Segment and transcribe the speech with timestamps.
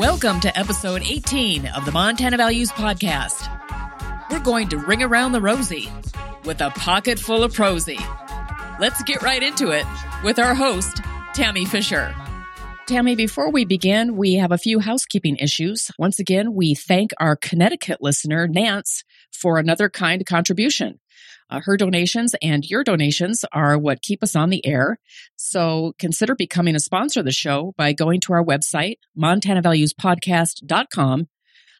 [0.00, 3.48] Welcome to episode 18 of the Montana Values Podcast.
[4.28, 5.88] We're going to ring around the rosy
[6.44, 8.00] with a pocket full of prosy.
[8.80, 9.86] Let's get right into it
[10.24, 11.00] with our host,
[11.32, 12.12] Tammy Fisher.
[12.90, 15.92] Tammy, before we begin, we have a few housekeeping issues.
[15.96, 20.98] Once again, we thank our Connecticut listener, Nance, for another kind contribution.
[21.48, 24.98] Uh, her donations and your donations are what keep us on the air.
[25.36, 31.28] So consider becoming a sponsor of the show by going to our website, montanavaluespodcast.com,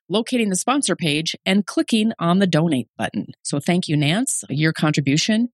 [0.08, 3.32] locating the sponsor page, and clicking on the donate button.
[3.42, 4.44] So thank you, Nance.
[4.48, 5.48] Your contribution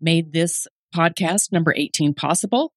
[0.00, 2.72] made this podcast number 18 possible.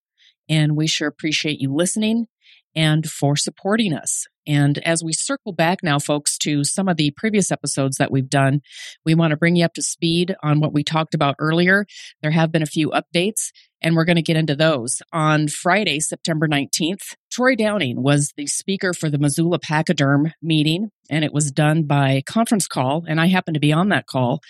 [0.50, 2.26] And we sure appreciate you listening
[2.74, 4.26] and for supporting us.
[4.46, 8.28] And as we circle back now, folks, to some of the previous episodes that we've
[8.28, 8.62] done,
[9.04, 11.86] we want to bring you up to speed on what we talked about earlier.
[12.20, 15.02] There have been a few updates, and we're going to get into those.
[15.12, 21.24] On Friday, September 19th, Troy Downing was the speaker for the Missoula Pachyderm meeting, and
[21.24, 24.40] it was done by conference call, and I happened to be on that call.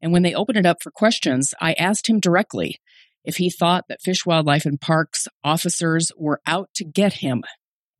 [0.00, 2.80] And when they opened it up for questions, I asked him directly
[3.24, 7.42] if he thought that Fish, Wildlife, and Parks officers were out to get him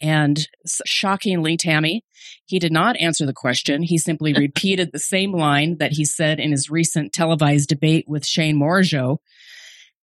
[0.00, 0.48] and
[0.86, 2.04] shockingly, Tammy,
[2.46, 3.82] he did not answer the question.
[3.82, 8.26] He simply repeated the same line that he said in his recent televised debate with
[8.26, 9.18] Shane Morigeau.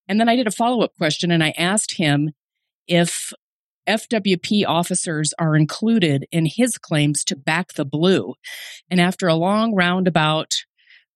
[0.07, 2.31] And then I did a follow up question and I asked him
[2.87, 3.31] if
[3.87, 8.33] FWP officers are included in his claims to back the blue.
[8.89, 10.51] And after a long roundabout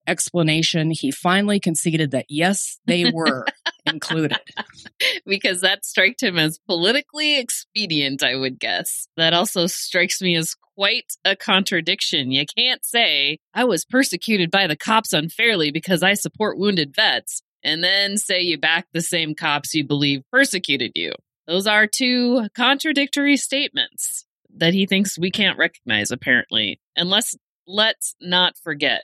[0.08, 3.46] explanation, he finally conceded that yes, they were
[3.94, 4.38] included.
[5.26, 9.08] because that struck him as politically expedient, I would guess.
[9.18, 12.32] That also strikes me as quite a contradiction.
[12.32, 17.42] You can't say, I was persecuted by the cops unfairly because I support wounded vets,
[17.64, 21.12] and then say you back the same cops you believe persecuted you.
[21.48, 24.26] Those are two contradictory statements
[24.56, 26.80] that he thinks we can't recognize, apparently.
[26.96, 27.36] And let's,
[27.68, 29.04] let's not forget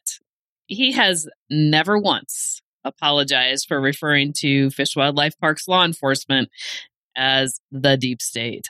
[0.67, 6.50] he has never once apologized for referring to Fish Wildlife Parks law enforcement
[7.18, 8.68] as the deep state.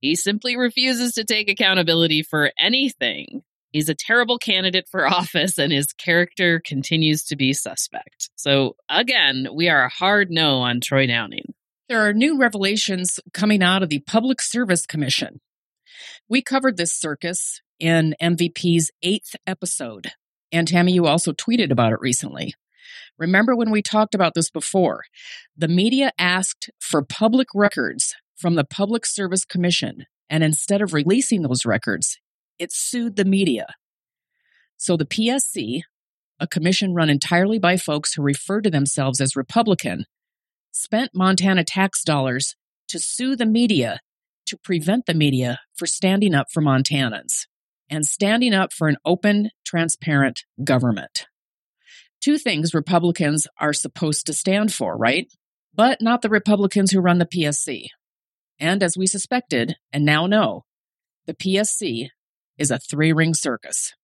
[0.00, 3.42] He simply refuses to take accountability for anything.
[3.72, 8.30] He's a terrible candidate for office and his character continues to be suspect.
[8.36, 11.54] So, again, we are a hard no on Troy Downing.
[11.88, 15.40] There are new revelations coming out of the Public Service Commission.
[16.28, 20.10] We covered this circus in MVP's eighth episode.
[20.50, 22.54] And Tammy, you also tweeted about it recently.
[23.18, 25.02] Remember when we talked about this before?
[25.56, 31.42] The media asked for public records from the Public Service Commission, and instead of releasing
[31.42, 32.18] those records,
[32.58, 33.66] it sued the media.
[34.76, 35.82] So the PSC,
[36.38, 40.04] a commission run entirely by folks who refer to themselves as Republican,
[40.72, 42.56] spent Montana tax dollars
[42.88, 44.00] to sue the media
[44.46, 47.46] to prevent the media for standing up for Montanans
[47.88, 51.26] and standing up for an open, transparent government.
[52.26, 55.32] Two things Republicans are supposed to stand for, right?
[55.72, 57.84] But not the Republicans who run the PSC.
[58.58, 60.64] And as we suspected, and now know,
[61.28, 62.08] the PSC
[62.58, 63.94] is a three ring circus.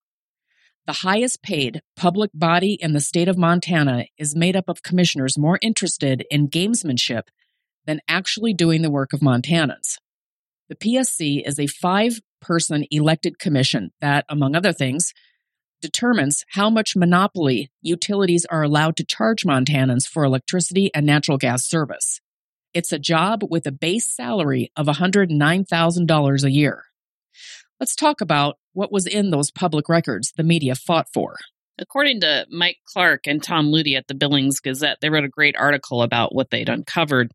[0.86, 5.36] The highest paid public body in the state of Montana is made up of commissioners
[5.36, 7.22] more interested in gamesmanship
[7.86, 9.96] than actually doing the work of Montanans.
[10.68, 15.12] The PSC is a five person elected commission that, among other things,
[15.82, 21.68] determines how much monopoly utilities are allowed to charge Montanans for electricity and natural gas
[21.68, 22.20] service.
[22.72, 26.84] It's a job with a base salary of $109,000 a year.
[27.78, 31.36] Let's talk about what was in those public records the media fought for.
[31.78, 35.56] According to Mike Clark and Tom Lutey at the Billings Gazette, they wrote a great
[35.56, 37.32] article about what they'd uncovered.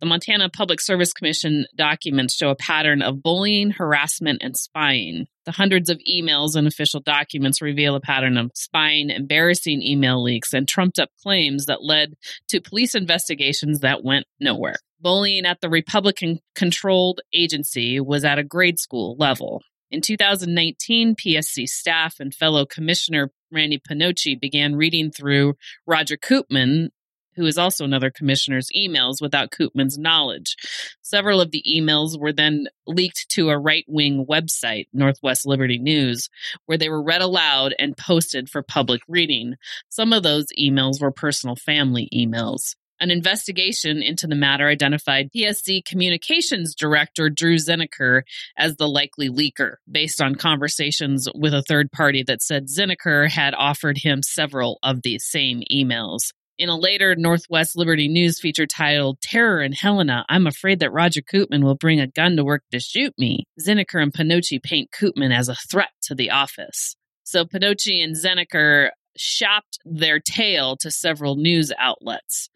[0.00, 5.26] The Montana Public Service Commission documents show a pattern of bullying, harassment, and spying.
[5.50, 10.54] The hundreds of emails and official documents reveal a pattern of spying, embarrassing email leaks,
[10.54, 12.14] and trumped up claims that led
[12.50, 14.76] to police investigations that went nowhere.
[15.00, 19.60] Bullying at the Republican controlled agency was at a grade school level.
[19.90, 25.54] In 2019, PSC staff and fellow Commissioner Randy Pinocci began reading through
[25.84, 26.90] Roger Koopman,
[27.36, 30.56] who is also another commissioner's emails without Koopman's knowledge.
[31.02, 36.28] Several of the emails were then leaked to a right wing website, Northwest Liberty News,
[36.66, 39.56] where they were read aloud and posted for public reading.
[39.88, 42.74] Some of those emails were personal family emails.
[43.02, 48.22] An investigation into the matter identified PSC Communications Director Drew Zinecker
[48.58, 53.54] as the likely leaker, based on conversations with a third party that said Zinecker had
[53.54, 56.32] offered him several of these same emails.
[56.60, 61.22] In a later Northwest Liberty News feature titled Terror in Helena, I'm afraid that Roger
[61.22, 63.46] Koopman will bring a gun to work to shoot me.
[63.58, 66.96] Zinecker and Pinocci paint Koopman as a threat to the office.
[67.24, 72.50] So Pinocci and Zinecker shopped their tale to several news outlets.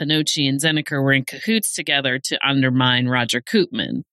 [0.00, 4.04] Pinocci and Zinecker were in cahoots together to undermine Roger Koopman.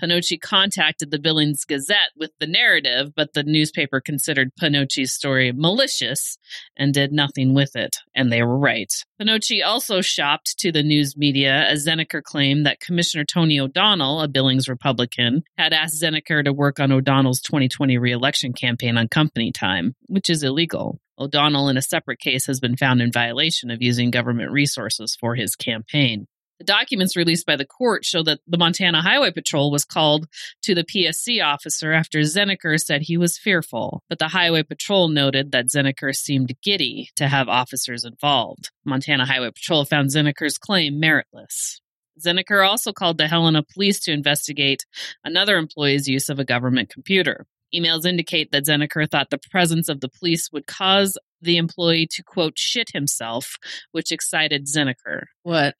[0.00, 6.38] Pinocci contacted the Billings Gazette with the narrative, but the newspaper considered Pinocci's story malicious
[6.76, 8.92] and did nothing with it, and they were right.
[9.20, 14.28] Pinocci also shopped to the news media as Zinecker claimed that Commissioner Tony O'Donnell, a
[14.28, 19.94] Billings Republican, had asked Zinecker to work on O'Donnell's 2020 reelection campaign on company time,
[20.06, 21.00] which is illegal.
[21.18, 25.34] O'Donnell, in a separate case, has been found in violation of using government resources for
[25.34, 26.26] his campaign.
[26.58, 30.26] The documents released by the court show that the Montana Highway Patrol was called
[30.62, 35.52] to the PSC officer after Zinecker said he was fearful, but the Highway Patrol noted
[35.52, 38.70] that Zinecker seemed giddy to have officers involved.
[38.84, 41.80] Montana Highway Patrol found Zinecker's claim meritless.
[42.18, 44.84] Zinecker also called the Helena police to investigate
[45.24, 47.46] another employee's use of a government computer.
[47.74, 52.24] Emails indicate that Zinecker thought the presence of the police would cause the employee to,
[52.24, 53.56] quote, shit himself,
[53.92, 55.24] which excited Zinecker.
[55.42, 55.76] What?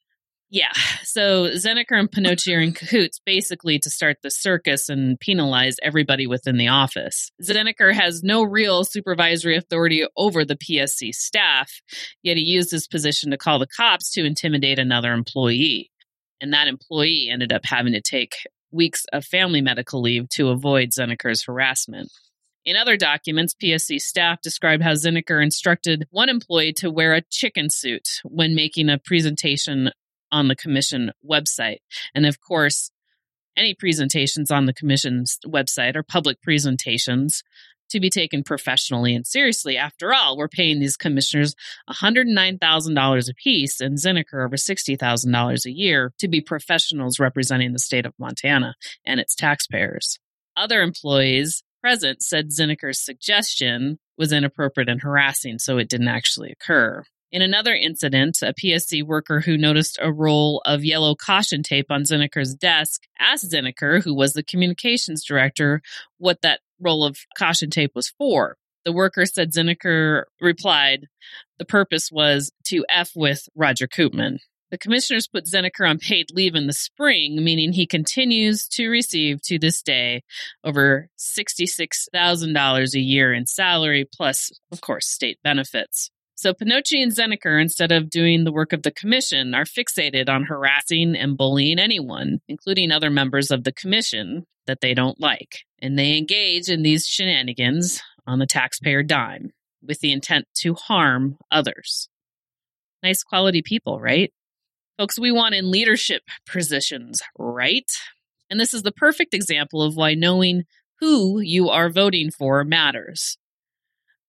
[0.51, 0.71] Yeah.
[1.03, 6.25] So Zinecker and Pinocci are in cahoots basically to start the circus and penalize everybody
[6.25, 7.31] within the office.
[7.41, 11.81] Zinecker has no real supervisory authority over the PSC staff,
[12.23, 15.91] yet he used his position to call the cops to intimidate another employee.
[16.41, 18.35] And that employee ended up having to take
[18.71, 22.11] weeks of family medical leave to avoid Zinecker's harassment.
[22.65, 27.69] In other documents, PSC staff described how Zinecker instructed one employee to wear a chicken
[27.69, 29.91] suit when making a presentation
[30.31, 31.79] on the commission website.
[32.13, 32.91] And of course,
[33.57, 37.43] any presentations on the commission's website are public presentations
[37.89, 39.75] to be taken professionally and seriously.
[39.75, 41.55] After all, we're paying these commissioners
[41.89, 48.13] $109,000 apiece and Zinecker over $60,000 a year to be professionals representing the state of
[48.19, 48.75] Montana
[49.05, 50.19] and its taxpayers.
[50.55, 57.03] Other employees present said Zinecker's suggestion was inappropriate and harassing, so it didn't actually occur.
[57.31, 62.01] In another incident, a PSC worker who noticed a roll of yellow caution tape on
[62.01, 65.83] Zinecker's desk asked Zinecker, who was the communications director,
[66.17, 68.57] what that roll of caution tape was for.
[68.83, 71.05] The worker said Zinecker replied,
[71.59, 74.39] the purpose was to F with Roger Koopman.
[74.71, 79.41] The commissioners put Zinecker on paid leave in the spring, meaning he continues to receive
[79.43, 80.23] to this day
[80.63, 86.09] over $66,000 a year in salary, plus, of course, state benefits.
[86.39, 90.45] So Pinocci and Zinecker, instead of doing the work of the commission, are fixated on
[90.45, 95.65] harassing and bullying anyone, including other members of the commission that they don't like.
[95.81, 99.51] And they engage in these shenanigans on the taxpayer dime
[99.85, 102.07] with the intent to harm others.
[103.03, 104.31] Nice quality people, right?
[104.97, 107.91] Folks, we want in leadership positions, right?
[108.49, 110.63] And this is the perfect example of why knowing
[111.01, 113.37] who you are voting for matters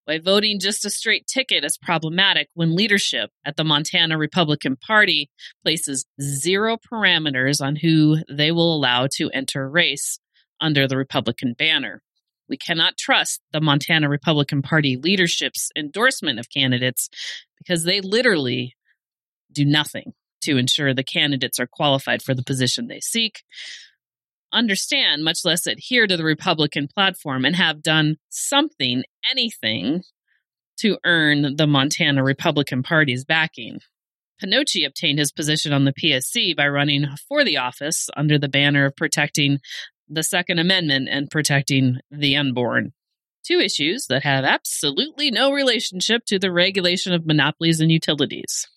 [0.05, 5.29] why voting just a straight ticket is problematic when leadership at the Montana Republican Party
[5.63, 10.19] places zero parameters on who they will allow to enter a race
[10.59, 12.01] under the Republican banner.
[12.49, 17.09] We cannot trust the Montana Republican Party leadership's endorsement of candidates
[17.57, 18.75] because they literally
[19.51, 23.43] do nothing to ensure the candidates are qualified for the position they seek
[24.53, 30.03] understand, much less adhere to the Republican platform and have done something, anything,
[30.79, 33.79] to earn the Montana Republican Party's backing.
[34.41, 38.85] Pinocci obtained his position on the PSC by running for the office under the banner
[38.85, 39.59] of protecting
[40.09, 42.93] the Second Amendment and protecting the unborn.
[43.43, 48.67] Two issues that have absolutely no relationship to the regulation of monopolies and utilities.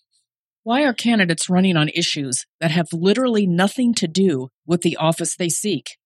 [0.64, 5.36] Why are candidates running on issues that have literally nothing to do with the office
[5.36, 5.98] they seek?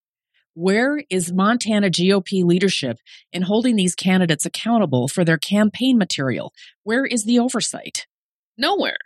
[0.54, 2.98] Where is Montana GOP leadership
[3.32, 6.52] in holding these candidates accountable for their campaign material?
[6.82, 8.08] Where is the oversight?
[8.56, 8.98] Nowhere.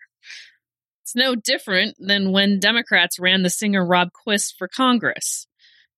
[1.03, 5.47] It's no different than when Democrats ran the singer Rob Quist for Congress.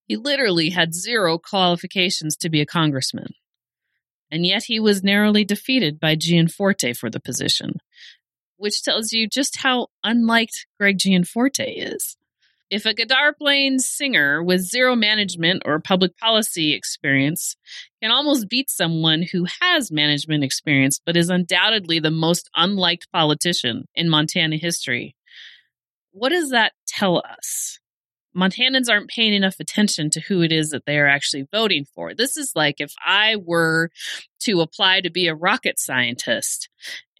[0.08, 3.34] He literally had zero qualifications to be a congressman.
[4.32, 7.74] And yet he was narrowly defeated by Gianforte for the position
[8.56, 12.16] which tells you just how unliked Greg Gianforte is.
[12.70, 17.56] If a Godard Plains singer with zero management or public policy experience
[18.02, 23.86] can almost beat someone who has management experience but is undoubtedly the most unliked politician
[23.94, 25.14] in Montana history,
[26.10, 27.78] what does that tell us?
[28.36, 32.14] Montanans aren't paying enough attention to who it is that they are actually voting for.
[32.14, 33.90] This is like if I were
[34.40, 36.68] to apply to be a rocket scientist,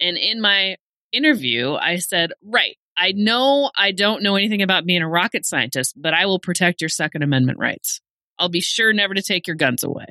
[0.01, 0.75] and in my
[1.15, 5.93] interview, I said, Right, I know I don't know anything about being a rocket scientist,
[5.97, 8.01] but I will protect your Second Amendment rights.
[8.39, 10.07] I'll be sure never to take your guns away.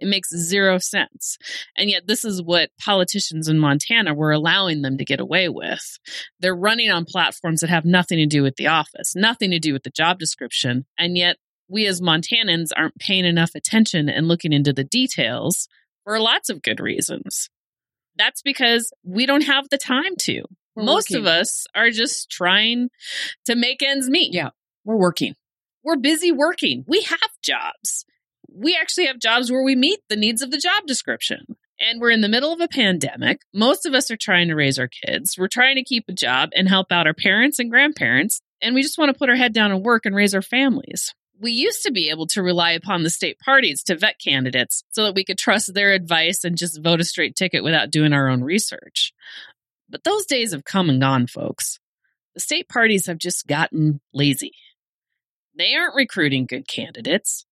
[0.00, 1.38] It makes zero sense.
[1.76, 5.98] And yet, this is what politicians in Montana were allowing them to get away with.
[6.38, 9.72] They're running on platforms that have nothing to do with the office, nothing to do
[9.72, 10.86] with the job description.
[10.96, 11.36] And yet,
[11.68, 15.68] we as Montanans aren't paying enough attention and looking into the details
[16.04, 17.50] for lots of good reasons.
[18.18, 20.42] That's because we don't have the time to.
[20.74, 21.16] We're Most working.
[21.18, 22.90] of us are just trying
[23.46, 24.34] to make ends meet.
[24.34, 24.50] Yeah,
[24.84, 25.34] we're working.
[25.82, 26.84] We're busy working.
[26.86, 28.04] We have jobs
[28.58, 31.56] we actually have jobs where we meet the needs of the job description.
[31.80, 33.42] And we're in the middle of a pandemic.
[33.54, 35.36] Most of us are trying to raise our kids.
[35.38, 38.40] We're trying to keep a job and help out our parents and grandparents.
[38.60, 41.14] And we just want to put our head down and work and raise our families.
[41.40, 45.04] We used to be able to rely upon the state parties to vet candidates so
[45.04, 48.28] that we could trust their advice and just vote a straight ticket without doing our
[48.28, 49.12] own research.
[49.88, 51.78] But those days have come and gone, folks.
[52.34, 54.52] The state parties have just gotten lazy.
[55.56, 57.46] They aren't recruiting good candidates.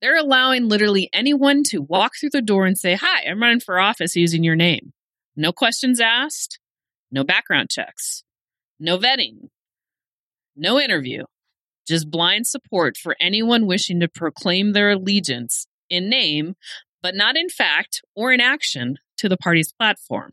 [0.00, 3.78] They're allowing literally anyone to walk through the door and say, Hi, I'm running for
[3.78, 4.92] office using your name.
[5.36, 6.58] No questions asked,
[7.10, 8.24] no background checks,
[8.78, 9.48] no vetting,
[10.56, 11.24] no interview,
[11.90, 16.54] just blind support for anyone wishing to proclaim their allegiance in name,
[17.02, 20.30] but not in fact or in action to the party's platform.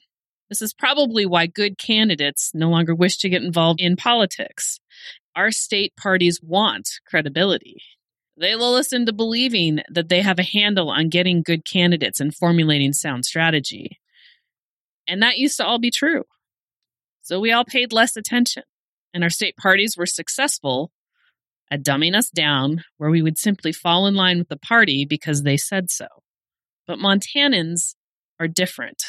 [0.50, 4.80] This is probably why good candidates no longer wish to get involved in politics.
[5.36, 7.82] Our state parties want credibility.
[8.40, 12.34] They lull us into believing that they have a handle on getting good candidates and
[12.34, 14.00] formulating sound strategy.
[15.08, 16.24] And that used to all be true.
[17.24, 18.64] So we all paid less attention,
[19.14, 20.92] and our state parties were successful
[21.72, 25.44] at dumbing us down where we would simply fall in line with the party because
[25.44, 26.08] they said so.
[26.86, 27.96] But Montanans
[28.40, 29.04] are different.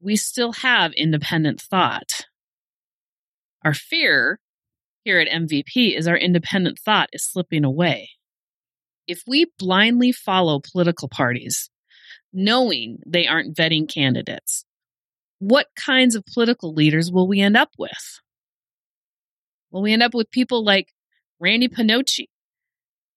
[0.00, 2.26] We still have independent thought.
[3.64, 4.40] Our fear
[5.04, 8.10] here at MVP is our independent thought is slipping away
[9.06, 11.70] if we blindly follow political parties,
[12.32, 14.64] knowing they aren't vetting candidates,
[15.38, 18.20] what kinds of political leaders will we end up with?
[19.70, 20.88] Will we end up with people like
[21.44, 22.28] Randy Pinocci,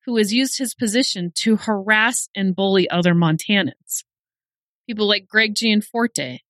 [0.06, 4.04] who has used his position to harass and bully other Montanans?
[4.86, 6.42] People like Greg Gianforte,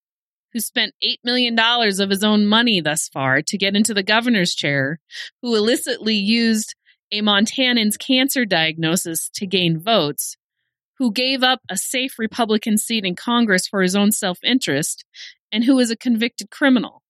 [0.51, 4.55] who spent $8 million of his own money thus far to get into the governor's
[4.55, 5.00] chair,
[5.43, 6.74] who illicitly used
[7.12, 10.36] a Montanan's cancer diagnosis to gain votes,
[10.98, 15.05] who gave up a safe Republican seat in Congress for his own self interest,
[15.51, 17.03] and who is a convicted criminal.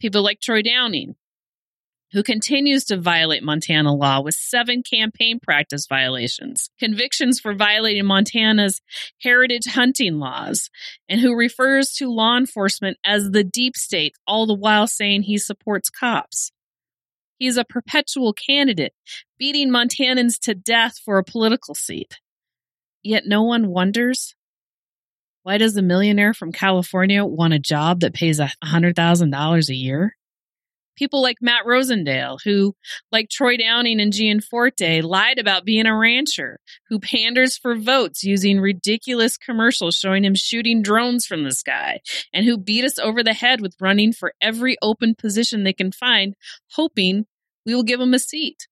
[0.00, 1.14] People like Troy Downing,
[2.12, 8.80] who continues to violate Montana law with seven campaign practice violations, convictions for violating Montana's
[9.22, 10.70] heritage hunting laws,
[11.08, 15.38] and who refers to law enforcement as the deep state, all the while saying he
[15.38, 16.52] supports cops.
[17.38, 18.92] He's a perpetual candidate,
[19.38, 22.18] beating Montanans to death for a political seat.
[23.02, 24.34] Yet no one wonders
[25.42, 30.16] why does a millionaire from California want a job that pays $100,000 a year?
[31.00, 32.76] People like Matt Rosendale, who,
[33.10, 38.60] like Troy Downing and Gianforte, lied about being a rancher, who panders for votes using
[38.60, 42.00] ridiculous commercials showing him shooting drones from the sky,
[42.34, 45.90] and who beat us over the head with running for every open position they can
[45.90, 46.36] find,
[46.72, 47.24] hoping
[47.64, 48.68] we will give them a seat.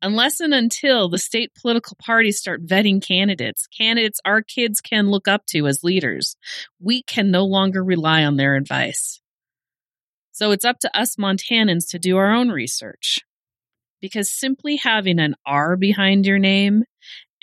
[0.00, 5.28] Unless and until the state political parties start vetting candidates, candidates our kids can look
[5.28, 6.36] up to as leaders,
[6.80, 9.19] we can no longer rely on their advice.
[10.40, 13.18] So it's up to us Montanans to do our own research.
[14.00, 16.84] Because simply having an R behind your name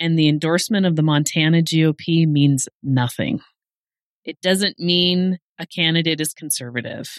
[0.00, 3.38] and the endorsement of the Montana GOP means nothing.
[4.24, 7.18] It doesn't mean a candidate is conservative.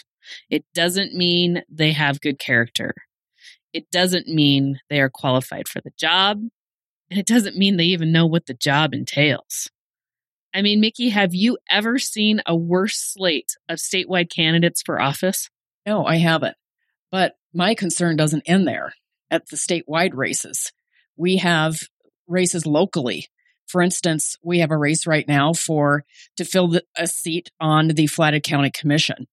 [0.50, 2.92] It doesn't mean they have good character.
[3.72, 6.42] It doesn't mean they are qualified for the job.
[7.10, 9.70] And it doesn't mean they even know what the job entails.
[10.52, 15.48] I mean, Mickey, have you ever seen a worse slate of statewide candidates for office?
[15.86, 16.56] No, I haven't.
[17.10, 18.92] But my concern doesn't end there
[19.30, 20.72] at the statewide races.
[21.16, 21.78] We have
[22.26, 23.26] races locally.
[23.66, 26.04] For instance, we have a race right now for
[26.36, 29.26] to fill the, a seat on the Flathead County Commission.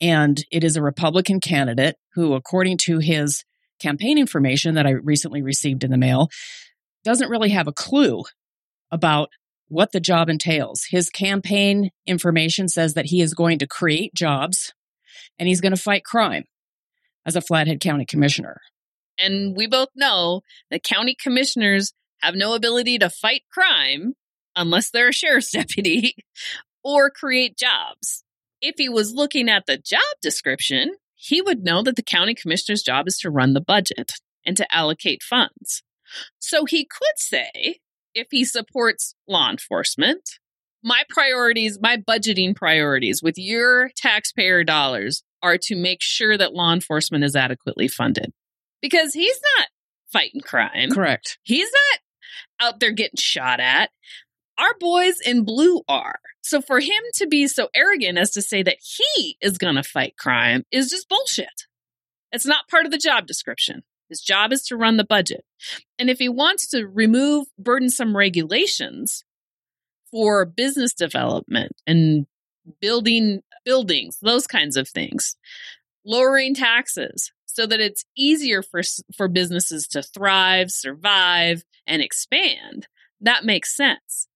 [0.00, 3.44] And it is a Republican candidate who, according to his
[3.80, 6.28] campaign information that I recently received in the mail,
[7.04, 8.24] doesn't really have a clue
[8.90, 9.30] about
[9.68, 10.84] what the job entails.
[10.90, 14.72] His campaign information says that he is going to create jobs
[15.38, 16.44] and he's going to fight crime
[17.26, 18.60] as a Flathead County Commissioner.
[19.18, 24.14] And we both know that county commissioners have no ability to fight crime
[24.56, 26.16] unless they're a sheriff's deputy
[26.82, 28.24] or create jobs.
[28.60, 32.82] If he was looking at the job description, he would know that the county commissioner's
[32.82, 34.12] job is to run the budget
[34.44, 35.82] and to allocate funds.
[36.38, 37.80] So he could say,
[38.14, 40.38] if he supports law enforcement,
[40.82, 46.72] my priorities, my budgeting priorities with your taxpayer dollars are to make sure that law
[46.72, 48.32] enforcement is adequately funded.
[48.80, 49.68] Because he's not
[50.12, 50.90] fighting crime.
[50.90, 51.38] Correct.
[51.42, 53.90] He's not out there getting shot at.
[54.58, 56.18] Our boys in blue are.
[56.42, 59.82] So for him to be so arrogant as to say that he is going to
[59.82, 61.66] fight crime is just bullshit.
[62.32, 63.82] It's not part of the job description.
[64.08, 65.44] His job is to run the budget.
[65.98, 69.24] And if he wants to remove burdensome regulations
[70.12, 72.26] for business development and
[72.80, 75.36] building buildings, those kinds of things,
[76.04, 78.82] lowering taxes so that it's easier for
[79.16, 82.86] for businesses to thrive, survive, and expand,
[83.20, 84.28] that makes sense.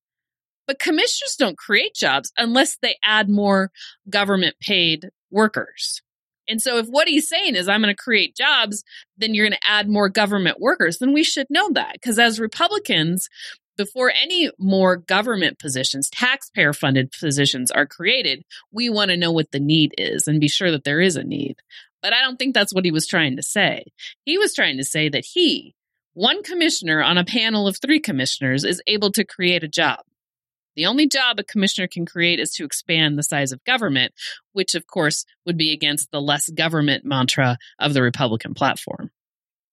[0.66, 3.71] But commissioners don't create jobs unless they add more
[4.11, 6.02] government paid workers.
[6.49, 8.85] And so if what he's saying is I'm going to create jobs,
[9.16, 11.95] then you're going to add more government workers, then we should know that.
[11.95, 13.28] Because as Republicans,
[13.76, 19.52] before any more government positions, taxpayer funded positions are created, we want to know what
[19.52, 21.56] the need is and be sure that there is a need.
[22.02, 23.85] But I don't think that's what he was trying to say.
[24.25, 25.75] He was trying to say that he,
[26.14, 30.00] one commissioner on a panel of three commissioners, is able to create a job.
[30.76, 34.12] The only job a commissioner can create is to expand the size of government,
[34.52, 39.11] which of course would be against the less government mantra of the Republican platform.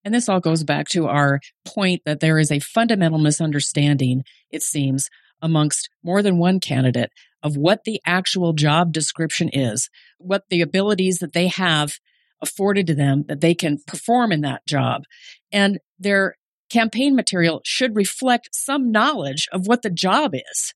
[0.04, 4.62] And this all goes back to our point that there is a fundamental misunderstanding, it
[4.62, 5.08] seems,
[5.40, 7.10] amongst more than one candidate
[7.42, 11.98] of what the actual job description is, what the abilities that they have
[12.40, 15.02] afforded to them that they can perform in that job.
[15.50, 16.36] And their
[16.70, 20.74] campaign material should reflect some knowledge of what the job is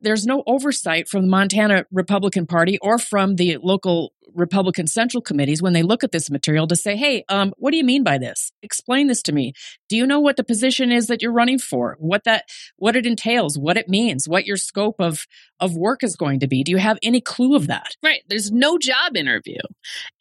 [0.00, 5.60] there's no oversight from the Montana Republican Party or from the local Republican Central Committees
[5.60, 8.18] when they look at this material to say, hey, um, what do you mean by
[8.18, 8.52] this?
[8.62, 9.52] Explain this to me.
[9.88, 11.96] Do you know what the position is that you're running for?
[11.98, 12.44] What that,
[12.76, 15.26] what it entails, what it means, what your scope of,
[15.60, 16.62] of work is going to be?
[16.62, 17.96] Do you have any clue of that?
[18.02, 18.22] Right.
[18.28, 19.58] There's no job interview.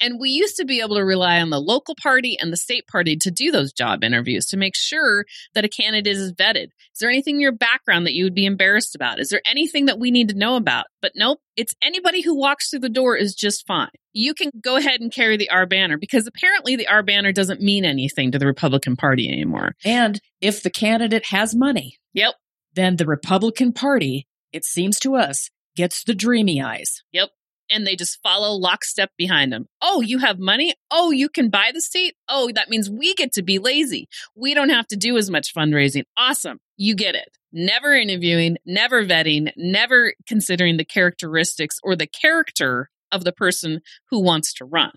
[0.01, 2.87] And we used to be able to rely on the local party and the state
[2.87, 6.65] party to do those job interviews to make sure that a candidate is vetted.
[6.65, 9.19] Is there anything in your background that you would be embarrassed about?
[9.19, 10.85] Is there anything that we need to know about?
[11.01, 13.89] But nope, it's anybody who walks through the door is just fine.
[14.17, 17.61] You can go ahead and carry the R banner because apparently the R banner doesn't
[17.61, 19.75] mean anything to the Republican Party anymore.
[19.85, 22.33] And if the candidate has money, yep,
[22.73, 27.03] then the Republican Party, it seems to us, gets the dreamy eyes.
[27.11, 27.29] Yep.
[27.69, 29.67] And they just follow lockstep behind them.
[29.83, 30.73] Oh, you have money?
[30.89, 32.15] Oh, you can buy the state?
[32.27, 34.07] Oh, that means we get to be lazy.
[34.35, 36.05] We don't have to do as much fundraising.
[36.17, 36.57] Awesome.
[36.75, 43.23] You get it never interviewing, never vetting, never considering the characteristics or the character of
[43.23, 44.91] the person who wants to run.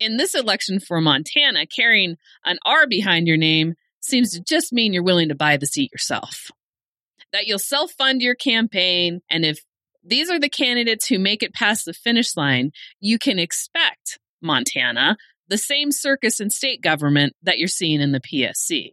[0.00, 4.92] In this election for Montana, carrying an R behind your name seems to just mean
[4.92, 6.50] you're willing to buy the seat yourself.
[7.32, 9.60] That you'll self fund your campaign, and if
[10.04, 15.16] these are the candidates who make it past the finish line, you can expect Montana
[15.48, 18.92] the same circus in state government that you're seeing in the PSC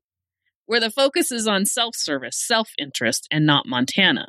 [0.66, 4.28] where the focus is on self service, self interest, and not Montana.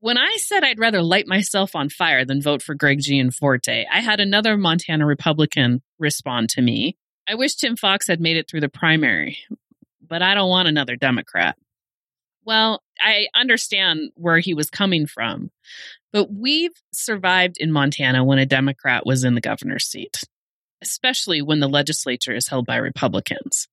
[0.00, 4.00] When I said I'd rather light myself on fire than vote for Greg Gianforte, I
[4.00, 6.96] had another Montana Republican respond to me.
[7.28, 9.38] I wish Tim Fox had made it through the primary,
[10.00, 11.56] but I don't want another Democrat.
[12.44, 15.50] Well, I understand where he was coming from,
[16.12, 20.22] but we've survived in Montana when a Democrat was in the governor's seat,
[20.80, 23.66] especially when the legislature is held by Republicans.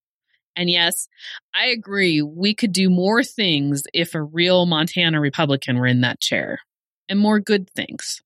[0.55, 1.07] And yes,
[1.53, 2.21] I agree.
[2.21, 6.59] We could do more things if a real Montana Republican were in that chair,
[7.09, 8.21] and more good things.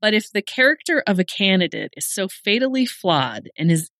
[0.00, 3.90] But if the character of a candidate is so fatally flawed and his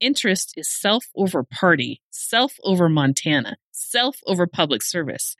[0.00, 5.36] interest is self over party, self over Montana, self over public service,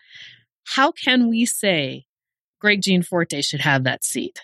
[0.65, 2.07] how can we say
[2.61, 4.41] Greg Gianforte should have that seat?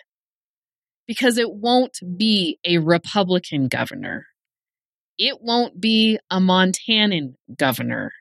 [1.07, 4.27] Because it won't be a Republican governor
[5.19, 8.13] it won't be a Montanan governor.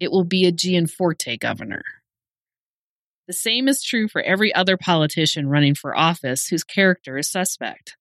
[0.00, 1.82] It will be a Gianforte governor.
[3.26, 7.96] The same is true for every other politician running for office whose character is suspect.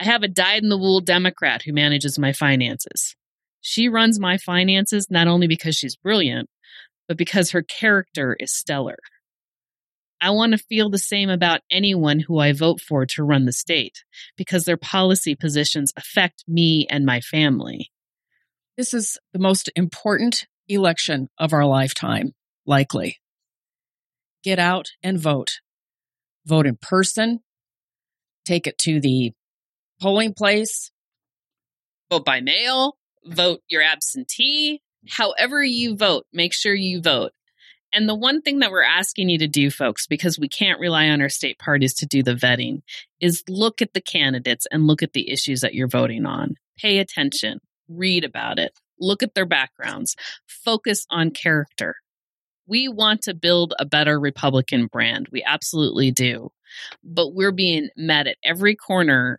[0.00, 3.14] I have a dyed in the wool Democrat who manages my finances.
[3.60, 6.50] She runs my finances not only because she's brilliant,
[7.06, 8.98] but because her character is stellar.
[10.24, 13.52] I want to feel the same about anyone who I vote for to run the
[13.52, 14.04] state
[14.38, 17.92] because their policy positions affect me and my family.
[18.78, 22.32] This is the most important election of our lifetime,
[22.64, 23.18] likely.
[24.42, 25.60] Get out and vote.
[26.46, 27.40] Vote in person.
[28.46, 29.32] Take it to the
[30.00, 30.90] polling place.
[32.10, 32.96] Vote by mail.
[33.26, 34.80] Vote your absentee.
[35.06, 37.32] However you vote, make sure you vote.
[37.94, 41.08] And the one thing that we're asking you to do, folks, because we can't rely
[41.08, 42.82] on our state parties to do the vetting,
[43.20, 46.56] is look at the candidates and look at the issues that you're voting on.
[46.76, 51.94] Pay attention, read about it, look at their backgrounds, focus on character.
[52.66, 55.28] We want to build a better Republican brand.
[55.30, 56.50] We absolutely do.
[57.04, 59.38] But we're being met at every corner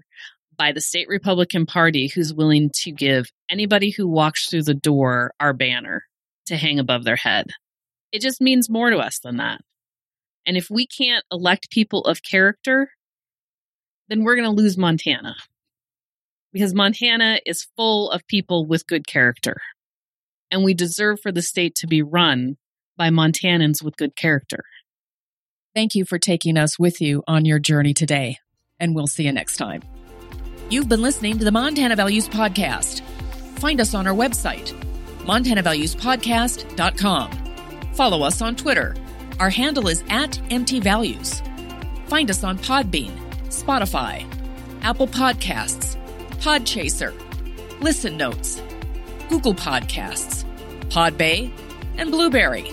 [0.57, 5.33] by the state Republican Party who's willing to give anybody who walks through the door
[5.41, 6.03] our banner
[6.45, 7.47] to hang above their head.
[8.15, 9.61] It just means more to us than that.
[10.45, 12.91] And if we can't elect people of character,
[14.07, 15.35] then we're going to lose Montana.
[16.53, 19.57] Because Montana is full of people with good character.
[20.49, 22.55] And we deserve for the state to be run
[22.95, 24.63] by Montanans with good character.
[25.73, 28.37] Thank you for taking us with you on your journey today,
[28.79, 29.81] and we'll see you next time.
[30.69, 33.01] You've been listening to the Montana Values Podcast.
[33.59, 34.71] Find us on our website,
[35.25, 37.54] montanavaluespodcast.com.
[37.95, 38.93] Follow us on Twitter.
[39.39, 41.41] Our handle is at MTValues.
[42.09, 44.25] Find us on Podbean, Spotify,
[44.81, 45.95] Apple Podcasts,
[46.41, 47.13] Podchaser,
[47.81, 48.61] Listen Notes,
[49.29, 50.43] Google Podcasts,
[50.89, 51.51] Podbay,
[51.97, 52.69] and Blubrry.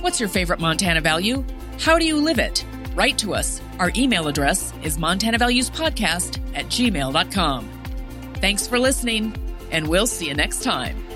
[0.00, 1.44] What's your favorite Montana value?
[1.78, 2.64] How do you live it?
[2.94, 3.60] Write to us.
[3.78, 7.68] Our email address is montanavaluespodcast at gmail.com.
[8.36, 9.34] Thanks for listening,
[9.70, 11.07] and we'll see you next time.